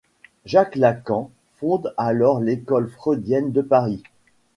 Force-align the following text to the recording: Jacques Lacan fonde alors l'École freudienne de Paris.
Jacques 0.45 0.77
Lacan 0.77 1.29
fonde 1.59 1.93
alors 1.95 2.39
l'École 2.39 2.89
freudienne 2.89 3.51
de 3.51 3.61
Paris. 3.61 4.01